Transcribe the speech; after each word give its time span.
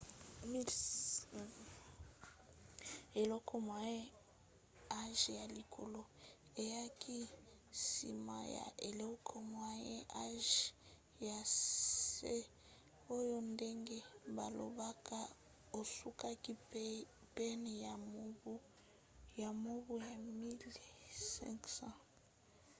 eleko 3.21 3.53
moyen 3.67 4.03
âge 5.01 5.31
ya 5.39 5.45
likolo 5.55 6.01
eyaki 6.61 7.17
nsima 7.73 8.37
ya 8.57 8.65
eleko 8.89 9.35
moyen 9.53 10.03
âge 10.25 10.55
ya 11.27 11.39
se 11.61 12.35
oyo 13.15 13.37
ndenge 13.51 13.97
balobaka 14.35 15.19
esukaki 15.79 16.53
pene 17.37 17.71
ya 19.45 19.51
mobu 19.61 19.95
1500 19.95 21.89